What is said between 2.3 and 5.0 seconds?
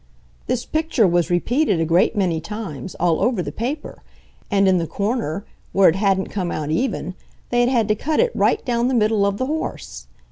times, all over the paper; and in the